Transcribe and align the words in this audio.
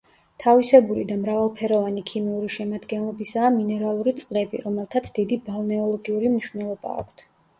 თავისებური 0.43 1.01
და 1.09 1.17
მრავალფეროვანი 1.23 2.03
ქიმიური 2.11 2.49
შედგენილობისაა 2.53 3.51
მინერალური 3.59 4.13
წყლები, 4.23 4.61
რომელთაც 4.65 5.11
დიდი 5.21 5.39
ბალნეოლოგიური 5.51 6.33
მნიშვნელობა 6.35 6.97
აქვთ. 7.03 7.25